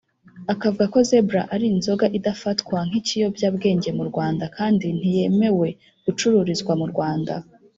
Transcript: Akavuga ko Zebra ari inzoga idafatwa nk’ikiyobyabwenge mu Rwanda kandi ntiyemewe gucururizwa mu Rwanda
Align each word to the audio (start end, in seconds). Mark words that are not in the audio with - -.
Akavuga 0.53 0.85
ko 0.93 0.97
Zebra 1.09 1.41
ari 1.53 1.65
inzoga 1.73 2.05
idafatwa 2.17 2.77
nk’ikiyobyabwenge 2.87 3.89
mu 3.97 4.03
Rwanda 4.09 4.45
kandi 4.57 4.85
ntiyemewe 4.97 5.67
gucururizwa 6.05 6.73
mu 6.81 6.85
Rwanda 6.91 7.33